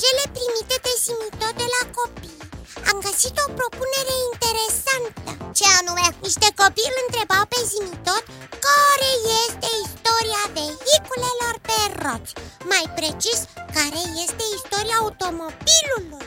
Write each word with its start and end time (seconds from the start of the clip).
mesajele 0.00 0.26
primite 0.38 0.76
de 0.86 0.94
Simitot 1.04 1.54
de 1.62 1.68
la 1.76 1.82
copii. 1.98 2.42
Am 2.90 2.98
găsit 3.06 3.34
o 3.44 3.46
propunere 3.58 4.14
interesantă. 4.30 5.30
Ce 5.58 5.66
anume? 5.78 6.06
Niște 6.26 6.48
copii 6.60 6.90
îl 6.90 6.96
întrebau 7.04 7.44
pe 7.52 7.60
Simitot 7.72 8.24
care 8.66 9.10
este 9.42 9.68
istoria 9.86 10.44
vehiculelor 10.56 11.54
pe 11.68 11.78
roți? 12.02 12.32
Mai 12.72 12.84
precis, 12.98 13.40
care 13.76 14.00
este 14.24 14.44
istoria 14.58 14.96
automobilului? 15.04 16.24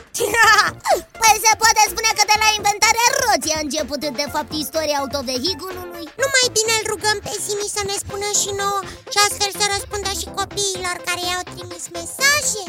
Păi 1.20 1.34
se 1.44 1.52
poate 1.62 1.82
spune 1.92 2.10
că 2.18 2.24
de 2.30 2.36
la 2.42 2.48
inventarea 2.58 3.08
roții 3.24 3.56
a 3.56 3.64
început 3.66 4.00
de 4.22 4.26
fapt 4.34 4.52
istoria 4.64 4.98
autovehiculului. 5.02 6.06
Nu 6.20 6.26
mai 6.36 6.46
bine 6.56 6.72
îl 6.76 6.84
rugăm 6.92 7.18
pe 7.26 7.34
Simi 7.44 7.74
să 7.76 7.82
ne 7.90 7.96
spună 8.02 8.28
și 8.40 8.50
nouă 8.60 8.80
Și 9.12 9.18
astfel 9.26 9.50
să 9.60 9.64
răspundă 9.74 10.10
și 10.20 10.28
copiilor 10.40 10.96
care 11.08 11.22
i-au 11.24 11.44
trimis 11.52 11.84
mesaje 11.98 12.62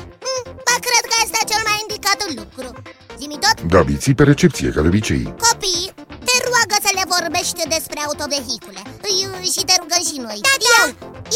tot? 3.45 3.55
Da, 3.73 3.81
biții 3.89 4.15
pe 4.19 4.23
recepție, 4.23 4.69
ca 4.69 4.81
de 4.81 4.87
obicei. 4.87 5.23
Copii, 5.45 5.85
te 6.27 6.35
roagă 6.47 6.77
să 6.85 6.91
le 6.97 7.05
vorbești 7.15 7.61
despre 7.75 7.99
autovehicule. 8.07 8.81
Și 9.53 9.61
te 9.69 9.75
rugăm 9.81 10.03
și 10.09 10.17
noi. 10.27 10.39
Da, 10.47 10.55
da. 10.65 10.81
Eu, 10.81 10.87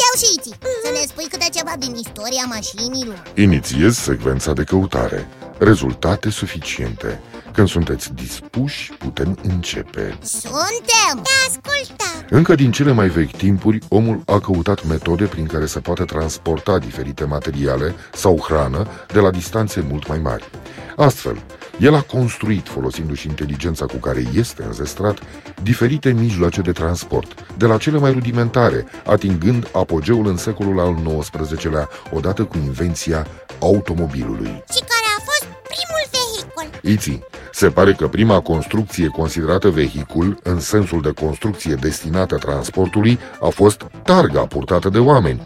eu 0.05 0.13
și 0.21 0.27
Iti 0.35 0.51
mm-hmm. 0.55 0.83
Să 0.83 0.89
ne 0.97 1.03
spui 1.07 1.27
câte 1.33 1.47
ceva 1.57 1.73
din 1.83 1.93
istoria 2.05 2.45
mașinilor. 2.55 3.23
Inițiez 3.35 3.93
secvența 3.97 4.51
de 4.53 4.63
căutare. 4.63 5.27
Rezultate 5.57 6.29
suficiente 6.29 7.21
când 7.53 7.67
sunteți 7.67 8.13
dispuși, 8.13 8.91
putem 8.99 9.37
începe 9.43 10.17
Suntem! 10.21 11.23
Te 11.23 11.29
ascultăm! 11.47 12.25
Încă 12.29 12.55
din 12.55 12.71
cele 12.71 12.91
mai 12.91 13.07
vechi 13.07 13.35
timpuri, 13.35 13.79
omul 13.87 14.21
a 14.25 14.39
căutat 14.39 14.85
metode 14.85 15.25
prin 15.25 15.45
care 15.45 15.65
să 15.65 15.79
poată 15.79 16.03
transporta 16.05 16.77
diferite 16.77 17.23
materiale 17.23 17.95
sau 18.13 18.39
hrană 18.47 18.87
de 19.13 19.19
la 19.19 19.31
distanțe 19.31 19.85
mult 19.89 20.07
mai 20.07 20.19
mari. 20.19 20.49
Astfel, 20.95 21.43
el 21.79 21.95
a 21.95 22.01
construit, 22.01 22.67
folosindu-și 22.67 23.27
inteligența 23.27 23.85
cu 23.85 23.95
care 23.95 24.23
este 24.33 24.63
înzestrat, 24.63 25.19
diferite 25.63 26.11
mijloace 26.11 26.61
de 26.61 26.71
transport, 26.71 27.45
de 27.57 27.65
la 27.65 27.77
cele 27.77 27.97
mai 27.97 28.11
rudimentare, 28.11 28.85
atingând 29.05 29.69
apogeul 29.71 30.27
în 30.27 30.37
secolul 30.37 30.79
al 30.79 31.19
XIX-lea, 31.19 31.89
odată 32.11 32.43
cu 32.43 32.57
invenția 32.57 33.27
automobilului. 33.59 34.63
Și 34.73 34.79
care 34.79 35.07
a 35.17 35.21
fost 35.23 35.47
primul 35.71 36.03
vehicul? 36.11 36.91
Iții, 36.91 37.23
se 37.59 37.69
pare 37.69 37.93
că 37.93 38.07
prima 38.07 38.39
construcție 38.39 39.07
considerată 39.07 39.69
vehicul, 39.69 40.39
în 40.43 40.59
sensul 40.59 41.01
de 41.01 41.11
construcție 41.11 41.73
destinată 41.73 42.35
transportului, 42.35 43.19
a 43.39 43.47
fost 43.47 43.85
targa 44.03 44.39
purtată 44.39 44.89
de 44.89 44.99
oameni. 44.99 45.45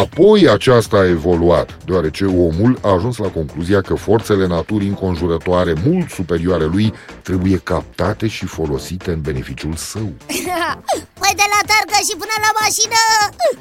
Apoi 0.00 0.48
aceasta 0.48 0.96
a 0.96 1.08
evoluat, 1.08 1.78
deoarece 1.84 2.24
omul 2.24 2.78
a 2.82 2.92
ajuns 2.92 3.16
la 3.16 3.28
concluzia 3.28 3.80
că 3.80 3.94
forțele 3.94 4.46
naturii 4.46 4.88
înconjurătoare 4.88 5.74
mult 5.84 6.10
superioare 6.10 6.64
lui 6.64 6.92
trebuie 7.22 7.58
captate 7.58 8.26
și 8.26 8.46
folosite 8.46 9.10
în 9.10 9.20
beneficiul 9.20 9.74
său. 9.74 10.12
Păi 11.20 11.32
de 11.36 11.46
la 11.54 11.60
targă 11.66 11.98
și 12.08 12.16
până 12.18 12.36
la 12.46 12.52
mașină 12.60 13.00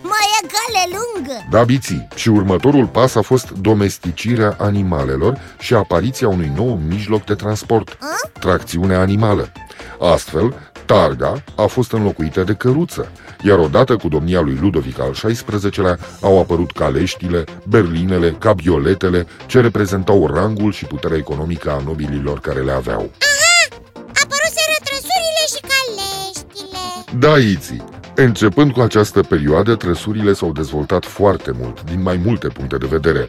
mai 0.01 0.27
e 0.41 0.47
cale 0.53 0.97
lungă 0.97 1.47
Da, 1.49 1.63
biții, 1.63 2.07
și 2.15 2.29
următorul 2.29 2.87
pas 2.87 3.15
a 3.15 3.21
fost 3.21 3.49
domesticirea 3.49 4.55
animalelor 4.59 5.39
și 5.59 5.73
apariția 5.73 6.27
unui 6.27 6.51
nou 6.55 6.79
mijloc 6.87 7.25
de 7.25 7.35
transport, 7.35 7.97
A? 7.99 8.39
tracțiunea 8.39 8.99
animală. 8.99 9.51
Astfel, 9.99 10.70
targa 10.91 11.43
a 11.55 11.65
fost 11.65 11.91
înlocuită 11.91 12.43
de 12.43 12.53
căruță, 12.53 13.11
iar 13.43 13.59
odată 13.59 13.95
cu 13.95 14.07
domnia 14.07 14.41
lui 14.41 14.57
Ludovic 14.61 14.99
al 14.99 15.11
XVI-lea 15.11 15.99
au 16.21 16.39
apărut 16.39 16.71
caleștile, 16.71 17.43
berlinele, 17.67 18.31
cabioletele, 18.39 19.27
ce 19.45 19.61
reprezentau 19.61 20.27
rangul 20.27 20.71
și 20.71 20.85
puterea 20.85 21.17
economică 21.17 21.71
a 21.71 21.81
nobililor 21.85 22.39
care 22.39 22.59
le 22.59 22.71
aveau. 22.71 23.11
Aha! 23.29 23.81
Apăruseră 24.23 24.77
trăsurile 24.83 25.43
și 25.53 25.61
caleștile 25.71 26.83
Da, 27.19 27.37
Iții, 27.37 27.83
Începând 28.15 28.71
cu 28.71 28.79
această 28.79 29.21
perioadă, 29.21 29.75
trăsurile 29.75 30.33
s-au 30.33 30.51
dezvoltat 30.51 31.05
foarte 31.05 31.51
mult, 31.59 31.83
din 31.83 32.01
mai 32.01 32.21
multe 32.25 32.47
puncte 32.47 32.77
de 32.77 32.85
vedere. 32.89 33.27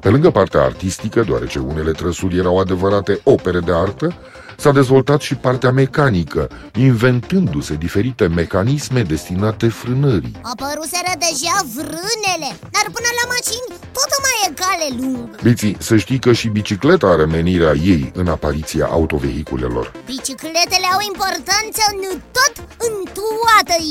Pe 0.00 0.08
lângă 0.08 0.30
partea 0.30 0.60
artistică, 0.60 1.22
deoarece 1.26 1.58
unele 1.58 1.90
trăsuri 1.90 2.38
erau 2.38 2.58
adevărate 2.58 3.20
opere 3.24 3.58
de 3.58 3.72
artă, 3.72 4.14
s-a 4.56 4.72
dezvoltat 4.72 5.20
și 5.20 5.34
partea 5.34 5.70
mecanică, 5.70 6.50
inventându-se 6.78 7.74
diferite 7.74 8.26
mecanisme 8.26 9.02
destinate 9.02 9.68
frânării. 9.68 10.40
Apăruseră 10.42 11.12
deja 11.26 11.56
vrânele, 11.74 12.50
dar 12.74 12.86
până 12.96 13.10
la 13.18 13.24
mașini 13.34 13.68
tot 13.96 14.10
mai 14.24 14.36
e 14.46 14.48
cale 14.62 14.88
lungă 15.00 15.36
Biții, 15.42 15.76
să 15.78 15.96
știi 15.96 16.18
că 16.18 16.32
și 16.32 16.48
bicicleta 16.48 17.06
are 17.06 17.24
menirea 17.24 17.74
ei 17.92 18.12
în 18.14 18.26
apariția 18.28 18.86
autovehiculelor. 18.86 19.92
Bicicletele 20.04 20.86
au 20.94 21.00
importanță 21.12 21.82
în 21.92 22.00
tot, 22.36 22.54
în 22.86 22.94
toată 23.18 23.43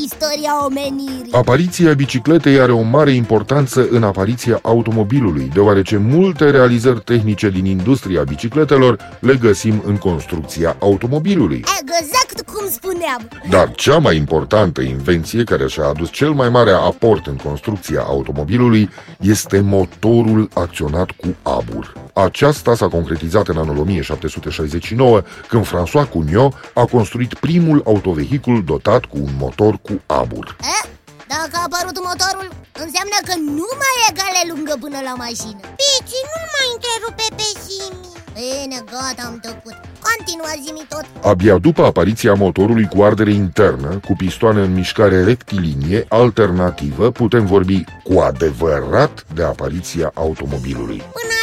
istoria 0.04 0.66
omenirii 0.66 1.32
Apariția 1.32 1.94
bicicletei 1.94 2.60
are 2.60 2.72
o 2.72 2.82
mare 2.82 3.12
importanță 3.12 3.88
în 3.90 4.04
apariția 4.04 4.60
automobilului, 4.62 5.50
deoarece 5.54 5.98
multe 5.98 6.50
realizări 6.50 7.00
tehnice 7.00 7.50
din 7.50 7.66
industria 7.66 8.24
bicicletelor 8.24 9.18
le 9.20 9.36
găsim 9.36 9.84
în 9.86 9.98
construcția 9.98 10.76
automobilului. 10.80 11.64
Exact 11.82 12.50
cum 12.52 12.70
spuneam 12.70 13.30
Dar 13.50 13.72
cea 13.72 13.98
mai 13.98 14.16
importantă 14.18 14.82
invenție 14.82 15.44
care 15.44 15.68
și-a 15.68 15.86
adus 15.86 16.12
cel 16.12 16.32
mai 16.32 16.50
mare 16.50 16.72
aport 16.72 17.26
în 17.26 17.36
construcția 17.36 18.02
automobilului 18.02 18.90
este 19.20 19.60
motorul 19.60 20.50
acționat 20.54 21.12
cu 21.12 21.36
abur. 21.42 21.94
Aceasta 22.14 22.76
s-a 22.76 22.88
concretizat 22.88 23.48
în 23.48 23.58
anul 23.58 23.78
1769, 23.78 25.22
când 25.48 25.66
François 25.66 26.10
Cugnot 26.10 26.54
a 26.74 26.86
construit 26.86 27.34
primul 27.34 27.82
autovehicul 27.86 28.64
dotat 28.66 29.06
cu 29.06 29.18
un 29.18 29.32
motor 29.40 29.73
cu 29.88 29.94
abur. 30.06 30.56
e? 30.76 30.88
Dacă 31.34 31.56
a 31.60 31.66
apărut 31.68 31.98
motorul, 32.10 32.48
înseamnă 32.84 33.18
că 33.28 33.34
nu 33.60 33.68
mai 33.82 33.96
e 34.08 34.10
cale 34.20 34.42
lungă 34.52 34.76
până 34.84 35.00
la 35.10 35.14
mașină 35.24 35.62
Pici, 35.80 36.20
nu 36.34 36.42
mai 36.56 36.68
întrerupe 36.76 37.26
pe 37.40 37.48
Simi 37.64 38.12
Bine, 38.38 38.78
gata, 38.92 39.24
am 39.30 39.40
tăcut 39.48 39.76
Continua 40.10 40.54
zimi 40.64 40.86
tot 40.90 41.06
Abia 41.32 41.58
după 41.58 41.82
apariția 41.86 42.34
motorului 42.34 42.88
cu 42.94 43.02
ardere 43.04 43.32
internă, 43.32 44.00
cu 44.08 44.14
pistoane 44.18 44.62
în 44.62 44.74
mișcare 44.74 45.24
rectilinie, 45.24 46.06
alternativă, 46.10 47.12
putem 47.12 47.46
vorbi 47.46 47.84
cu 48.04 48.20
adevărat 48.20 49.26
de 49.34 49.44
apariția 49.44 50.12
automobilului. 50.14 50.98
Până 50.98 51.38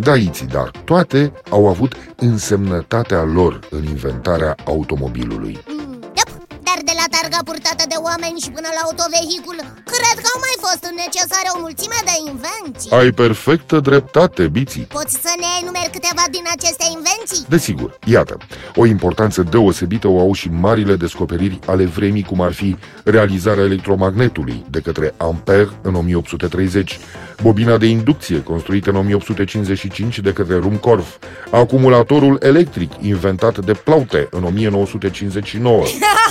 general 0.00 0.18
Da, 0.18 0.30
Iții, 0.30 0.46
dar 0.46 0.70
toate 0.84 1.32
au 1.50 1.68
avut 1.68 1.94
însemnătatea 2.16 3.22
lor 3.22 3.60
în 3.70 3.84
inventarea 3.84 4.54
automobilului. 4.64 5.58
mm, 5.68 5.92
yep. 6.02 6.28
Dar 6.48 6.78
de 6.84 6.92
la 6.94 7.04
targa 7.18 7.38
purtată 7.44 7.69
de 7.69 7.69
oameni 8.12 8.42
și 8.44 8.50
până 8.56 8.68
la 8.76 8.82
autovehicul 8.86 9.58
Cred 9.94 10.16
că 10.22 10.28
au 10.34 10.40
mai 10.46 10.56
fost 10.66 10.82
necesare 11.04 11.48
o 11.54 11.56
mulțime 11.64 11.98
de 12.10 12.16
invenții 12.32 12.90
Ai 13.00 13.10
perfectă 13.22 13.76
dreptate, 13.88 14.42
Biții. 14.56 14.86
Poți 14.98 15.14
să 15.24 15.32
ne 15.42 15.50
enumeri 15.60 15.94
câteva 15.96 16.24
din 16.36 16.44
aceste 16.56 16.84
invenții? 16.96 17.42
Desigur, 17.54 17.90
iată, 18.14 18.34
o 18.80 18.84
importanță 18.96 19.38
deosebită 19.54 20.06
o 20.08 20.18
au 20.20 20.32
și 20.40 20.48
marile 20.66 20.94
descoperiri 21.04 21.58
ale 21.72 21.84
vremii, 21.84 22.28
cum 22.30 22.40
ar 22.40 22.52
fi 22.52 22.70
realizarea 23.04 23.64
electromagnetului 23.64 24.64
de 24.70 24.80
către 24.80 25.14
Ampere 25.16 25.68
în 25.82 25.94
1830, 25.94 26.98
bobina 27.42 27.76
de 27.76 27.86
inducție 27.86 28.42
construită 28.42 28.90
în 28.90 28.96
1855 28.96 30.18
de 30.18 30.32
către 30.32 30.56
Rumkorf, 30.56 31.16
acumulatorul 31.50 32.38
electric 32.42 32.92
inventat 33.00 33.58
de 33.58 33.72
Plaute 33.72 34.28
în 34.30 34.44
1959, 34.44 35.82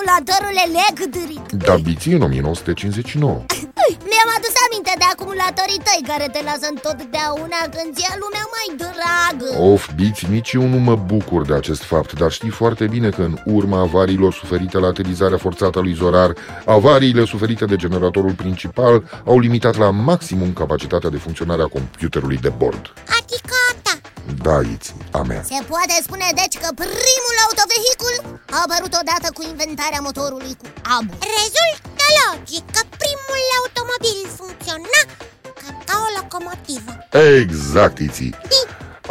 Acumulatorul 0.00 0.56
electric 0.68 1.64
da 1.66 1.74
biții 1.74 2.12
în 2.12 2.22
1959. 2.22 3.32
Mi-am 4.10 4.30
adus 4.36 4.54
aminte 4.66 4.92
de 4.98 5.06
acumulatorii 5.12 5.80
tăi 5.86 6.02
care 6.10 6.26
te 6.34 6.40
lasă 6.48 6.66
întotdeauna 6.74 7.60
când 7.74 7.90
ți-e 7.96 8.12
lumea 8.22 8.46
mai 8.54 8.68
dragă 8.82 9.48
Of, 9.72 9.82
biți, 9.94 10.30
nici 10.30 10.52
eu 10.52 10.66
nu 10.74 10.78
mă 10.78 10.96
bucur 10.96 11.46
de 11.46 11.54
acest 11.54 11.82
fapt, 11.82 12.12
dar 12.12 12.30
știi 12.30 12.50
foarte 12.60 12.86
bine 12.86 13.08
că 13.08 13.22
în 13.22 13.34
urma 13.44 13.80
avariilor 13.80 14.32
suferite 14.32 14.78
la 14.78 14.86
aterizarea 14.86 15.38
forțată 15.38 15.78
a 15.78 15.82
lui 15.82 15.94
Zorar, 15.94 16.32
avariile 16.64 17.24
suferite 17.24 17.64
de 17.64 17.76
generatorul 17.76 18.32
principal 18.32 19.22
au 19.24 19.38
limitat 19.38 19.76
la 19.76 19.90
maximum 19.90 20.52
capacitatea 20.52 21.10
de 21.10 21.16
funcționare 21.16 21.62
a 21.62 21.66
computerului 21.76 22.36
de 22.36 22.52
bord. 22.62 22.92
Adică 23.18 23.59
a 24.40 24.42
ta 24.42 24.50
Da, 24.50 24.68
Iți, 24.74 24.94
a 25.18 25.22
mea. 25.30 25.42
Se 25.52 25.58
poate 25.72 25.94
spune 26.06 26.28
deci 26.40 26.56
că 26.62 26.68
primul 26.84 27.36
autovehicul 27.46 28.14
a 28.54 28.58
apărut 28.64 28.94
odată 29.02 29.28
cu 29.36 29.42
inventarea 29.52 30.04
motorului 30.08 30.54
cu 30.60 30.66
abur 30.96 31.16
Rezultă 31.38 32.06
logic 32.20 32.64
că 32.74 32.82
primul 33.02 33.42
automobil 33.58 34.18
funcționa 34.38 35.00
cam 35.60 35.76
ca 35.88 35.94
o 36.06 36.08
locomotivă 36.18 36.92
Exact, 37.40 37.98
Iți. 37.98 38.30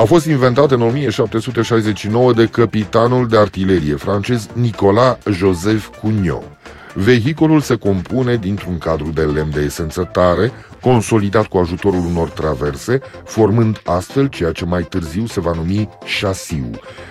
A 0.02 0.04
fost 0.04 0.26
inventat 0.26 0.72
în 0.72 0.81
1769 0.81 2.34
de 2.34 2.46
capitanul 2.48 3.28
de 3.28 3.38
artilerie 3.38 3.96
francez 3.96 4.48
Nicolas 4.54 5.18
Joseph 5.30 5.86
Cugnot. 6.02 6.59
Vehiculul 6.94 7.62
se 7.62 7.75
compune 7.75 8.36
dintr-un 8.36 8.77
cadru 8.77 9.09
de 9.09 9.21
lemn 9.21 9.51
de 9.51 9.62
esență 9.62 10.09
tare, 10.12 10.51
consolidat 10.81 11.45
cu 11.45 11.57
ajutorul 11.57 12.06
unor 12.06 12.30
traverse, 12.30 13.01
formând 13.25 13.81
astfel 13.86 14.27
ceea 14.27 14.51
ce 14.51 14.65
mai 14.65 14.83
târziu 14.83 15.25
se 15.25 15.39
va 15.39 15.51
numi 15.56 15.89
șasiu. 16.06 16.69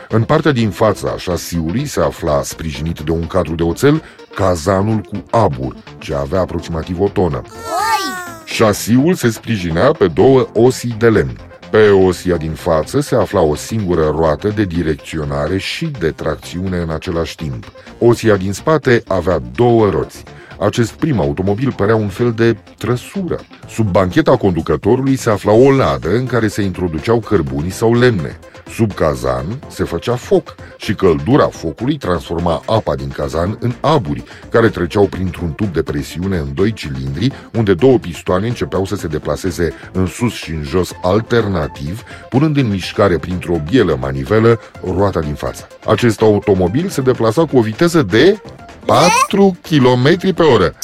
În 0.08 0.22
partea 0.22 0.52
din 0.52 0.70
fața 0.70 1.16
șasiului 1.16 1.86
se 1.86 2.00
afla, 2.00 2.42
sprijinit 2.42 3.00
de 3.00 3.10
un 3.10 3.26
cadru 3.26 3.54
de 3.54 3.62
oțel, 3.62 4.02
cazanul 4.34 5.00
cu 5.00 5.22
abur, 5.30 5.76
ce 5.98 6.14
avea 6.14 6.40
aproximativ 6.40 7.00
o 7.00 7.08
tonă. 7.08 7.42
Oi! 7.44 8.26
Șasiul 8.44 9.14
se 9.14 9.30
sprijinea 9.30 9.92
pe 9.92 10.06
două 10.06 10.48
osii 10.52 10.94
de 10.98 11.08
lemn. 11.08 11.47
Pe 11.70 11.88
osia 11.88 12.36
din 12.36 12.52
față 12.52 13.00
se 13.00 13.14
afla 13.14 13.40
o 13.40 13.54
singură 13.54 14.14
roată 14.16 14.48
de 14.48 14.64
direcționare 14.64 15.58
și 15.58 15.86
de 15.86 16.10
tracțiune 16.10 16.76
în 16.76 16.90
același 16.90 17.36
timp. 17.36 17.72
Osia 17.98 18.36
din 18.36 18.52
spate 18.52 19.02
avea 19.06 19.40
două 19.54 19.90
roți. 19.90 20.24
Acest 20.58 20.92
prim 20.92 21.20
automobil 21.20 21.72
părea 21.72 21.96
un 21.96 22.08
fel 22.08 22.32
de 22.32 22.56
trăsură. 22.78 23.40
Sub 23.68 23.90
bancheta 23.90 24.36
conducătorului 24.36 25.16
se 25.16 25.30
afla 25.30 25.52
o 25.52 25.70
ladă 25.70 26.16
în 26.16 26.26
care 26.26 26.48
se 26.48 26.62
introduceau 26.62 27.20
cărbuni 27.20 27.70
sau 27.70 27.94
lemne. 27.94 28.38
Sub 28.74 28.94
cazan 28.94 29.58
se 29.68 29.84
făcea 29.84 30.16
foc 30.16 30.54
și 30.76 30.94
căldura 30.94 31.46
focului 31.46 31.96
transforma 31.96 32.62
apa 32.66 32.94
din 32.94 33.08
cazan 33.08 33.58
în 33.60 33.74
aburi, 33.80 34.24
care 34.50 34.68
treceau 34.68 35.06
printr-un 35.06 35.52
tub 35.52 35.72
de 35.72 35.82
presiune 35.82 36.36
în 36.36 36.54
doi 36.54 36.72
cilindri, 36.72 37.32
unde 37.52 37.74
două 37.74 37.98
pistoane 37.98 38.46
începeau 38.46 38.84
să 38.84 38.96
se 38.96 39.06
deplaseze 39.06 39.72
în 39.92 40.06
sus 40.06 40.32
și 40.32 40.50
în 40.50 40.62
jos 40.62 40.92
alternativ, 41.02 42.02
punând 42.28 42.56
în 42.56 42.68
mișcare 42.68 43.18
printr-o 43.18 43.60
bielă 43.70 43.96
manivelă 44.00 44.60
roata 44.96 45.20
din 45.20 45.34
față. 45.34 45.66
Acest 45.86 46.20
automobil 46.20 46.88
se 46.88 47.00
deplasa 47.00 47.44
cu 47.44 47.58
o 47.58 47.60
viteză 47.60 48.02
de 48.02 48.40
4 48.84 49.56
km 49.62 50.34
pe 50.34 50.42
oră. 50.42 50.74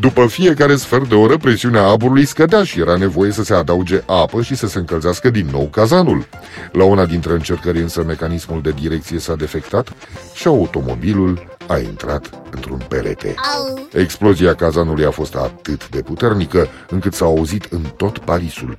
După 0.00 0.26
fiecare 0.26 0.76
sfert 0.76 1.08
de 1.08 1.14
oră, 1.14 1.36
presiunea 1.36 1.86
aburului 1.86 2.24
scădea 2.24 2.64
și 2.64 2.80
era 2.80 2.96
nevoie 2.96 3.30
să 3.30 3.42
se 3.42 3.54
adauge 3.54 4.02
apă 4.06 4.42
și 4.42 4.54
să 4.54 4.66
se 4.66 4.78
încălzească 4.78 5.30
din 5.30 5.48
nou 5.52 5.64
cazanul. 5.64 6.26
La 6.72 6.84
una 6.84 7.06
dintre 7.06 7.32
încercări 7.32 7.80
însă 7.80 8.02
mecanismul 8.02 8.62
de 8.62 8.70
direcție 8.70 9.18
s-a 9.18 9.34
defectat 9.34 9.92
și 10.34 10.46
automobilul 10.46 11.56
a 11.66 11.78
intrat 11.78 12.30
într-un 12.50 12.82
perete. 12.88 13.34
Au! 13.56 13.88
Explozia 13.92 14.54
cazanului 14.54 15.04
a 15.04 15.10
fost 15.10 15.34
atât 15.34 15.88
de 15.88 16.02
puternică 16.02 16.68
încât 16.88 17.14
s-a 17.14 17.24
auzit 17.24 17.64
în 17.70 17.82
tot 17.96 18.18
Parisul. 18.18 18.76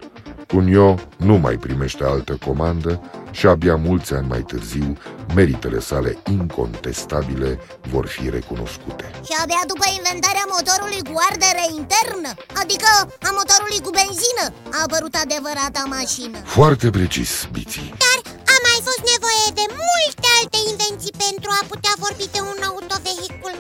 Cunio 0.52 0.90
nu 1.18 1.36
mai 1.46 1.56
primește 1.66 2.04
altă 2.04 2.34
comandă 2.46 2.92
și 3.32 3.46
abia 3.54 3.76
mulți 3.88 4.14
ani 4.18 4.28
mai 4.34 4.42
târziu 4.52 4.98
meritele 5.36 5.80
sale 5.90 6.12
incontestabile 6.38 7.50
vor 7.94 8.06
fi 8.14 8.24
recunoscute. 8.38 9.06
Și 9.28 9.34
abia 9.44 9.64
după 9.72 9.86
inventarea 10.00 10.46
motorului 10.56 11.02
cu 11.10 11.16
ardere 11.30 11.64
internă, 11.80 12.30
adică 12.62 12.90
a 13.28 13.32
motorului 13.40 13.82
cu 13.86 13.92
benzină, 14.00 14.46
a 14.76 14.80
apărut 14.86 15.14
adevărata 15.26 15.82
mașină 15.98 16.38
Foarte 16.58 16.88
precis, 16.98 17.32
Biții. 17.56 17.90
Dar 18.04 18.18
a 18.54 18.56
mai 18.68 18.80
fost 18.88 19.04
nevoie 19.14 19.48
de 19.60 19.66
multe 19.84 20.28
alte 20.40 20.60
invenții 20.72 21.14
pentru 21.26 21.50
a 21.60 21.62
putea 21.72 21.94
vorbi 22.06 22.26
de 22.36 22.42
un 22.52 22.60
autovehicul 22.72 23.56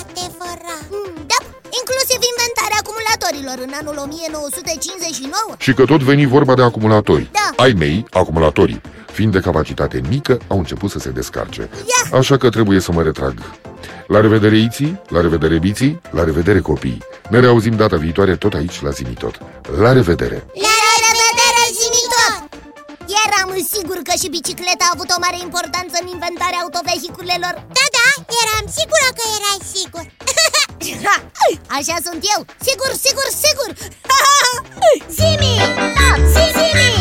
adevărat 0.00 0.82
Mm, 0.94 1.14
Da, 1.32 1.38
inclusiv 1.80 2.15
inventarea 2.15 2.15
acumulatorilor 3.26 3.58
în 3.66 3.72
anul 3.80 4.02
1959 4.04 5.54
Și 5.58 5.72
că 5.72 5.84
tot 5.84 6.00
veni 6.02 6.26
vorba 6.26 6.54
de 6.54 6.62
acumulatori. 6.62 7.28
Da. 7.32 7.62
Ai 7.62 7.72
mei, 7.72 8.06
acumulatorii, 8.10 8.80
fiind 9.12 9.32
de 9.32 9.40
capacitate 9.40 10.00
mică, 10.08 10.38
au 10.46 10.58
început 10.58 10.90
să 10.90 10.98
se 10.98 11.10
descarce. 11.10 11.60
Ia! 11.60 12.18
Așa 12.18 12.36
că 12.36 12.48
trebuie 12.48 12.80
să 12.80 12.92
mă 12.92 13.02
retrag. 13.02 13.34
La 14.06 14.20
revedere, 14.20 14.56
Iții, 14.58 15.00
la 15.08 15.20
revedere, 15.20 15.58
Biții, 15.58 16.00
la 16.10 16.24
revedere, 16.24 16.60
copii. 16.60 17.02
Ne 17.28 17.40
reauzim 17.40 17.76
data 17.76 17.96
viitoare 17.96 18.36
tot 18.36 18.54
aici 18.54 18.82
la 18.82 18.90
Zimitot. 18.90 19.34
La 19.82 19.92
revedere! 19.92 20.38
La 20.66 20.78
revedere, 21.06 21.64
Zimitot! 21.80 22.40
Eram 23.24 23.50
sigur 23.74 23.98
că 24.08 24.12
și 24.22 24.28
bicicleta 24.36 24.84
a 24.86 24.92
avut 24.94 25.10
o 25.16 25.18
mare 25.24 25.38
importanță 25.48 25.94
în 26.02 26.06
inventarea 26.16 26.60
autovehiculelor 26.64 27.54
Da, 27.78 27.86
da, 27.98 28.08
eram 28.42 28.64
sigură 28.78 29.08
că 29.18 29.24
erai 29.36 29.60
sigur 29.74 30.04
Așa 31.68 31.96
sunt 32.04 32.24
eu, 32.36 32.44
sigur, 32.60 32.90
sigur, 33.04 33.28
sigur 33.42 33.70
Zimi! 35.08 35.54
Zimi! 36.32 36.95